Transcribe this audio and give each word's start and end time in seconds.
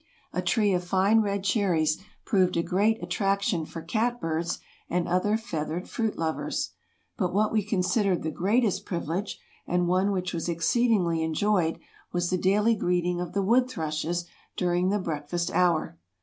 A 0.33 0.41
tree 0.41 0.73
of 0.73 0.83
fine 0.83 1.21
red 1.21 1.43
cherries 1.43 1.99
proved 2.25 2.57
a 2.57 2.63
great 2.63 3.03
attraction 3.03 3.67
for 3.67 3.83
cat 3.83 4.19
birds 4.19 4.57
and 4.89 5.07
other 5.07 5.37
feathered 5.37 5.87
fruit 5.87 6.17
lovers. 6.17 6.71
But 7.17 7.35
what 7.35 7.51
we 7.51 7.61
considered 7.61 8.23
the 8.23 8.31
greatest 8.31 8.83
privilege, 8.83 9.39
and 9.67 9.87
one 9.87 10.11
which 10.11 10.33
was 10.33 10.49
exceedingly 10.49 11.21
enjoyed, 11.21 11.77
was 12.11 12.31
the 12.31 12.37
daily 12.39 12.75
greeting 12.75 13.21
of 13.21 13.33
the 13.33 13.43
wood 13.43 13.69
thrushes 13.69 14.25
during 14.57 14.89
the 14.89 14.97
breakfast 14.97 15.51
hour. 15.51 15.99